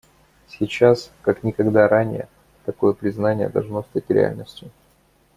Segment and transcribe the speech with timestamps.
[0.49, 2.27] Сейчас, как никогда ранее,
[2.65, 4.71] такое признание должно стать реальностью.